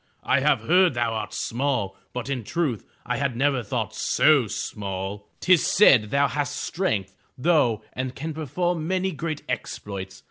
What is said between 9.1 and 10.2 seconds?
great exploits!